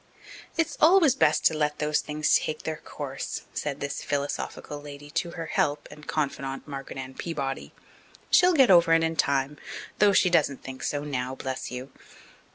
[0.57, 5.31] "It's always best to let those things take their course," said this philosophical lady to
[5.37, 7.71] her "help" and confidant, Margaret Ann Peabody.
[8.31, 9.59] "She'll get over it in time
[9.99, 11.91] though she doesn't think so now, bless you."